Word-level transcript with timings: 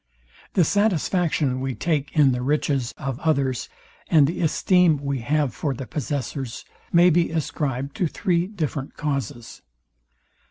The 0.53 0.63
satisfaction 0.63 1.59
we 1.61 1.75
take 1.75 2.11
in 2.17 2.31
the 2.31 2.41
riches 2.41 2.91
of 2.97 3.19
others, 3.19 3.69
and 4.07 4.25
the 4.25 4.41
esteem 4.41 4.97
we 4.97 5.19
have 5.19 5.53
for 5.53 5.75
the 5.75 5.85
possessors 5.85 6.65
may 6.91 7.11
be 7.11 7.29
ascribed 7.29 7.95
to 7.97 8.07
three 8.07 8.47
different 8.47 8.95
causes. 8.97 9.61